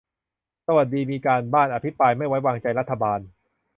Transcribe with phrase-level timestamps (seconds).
[0.67, 3.19] สวัสดีมีการบ้าน อภิปรายไม่ไว้วางใจรัฐบาล